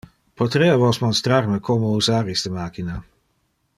[0.41, 2.95] Poterea vos monstrar me como usar iste machina?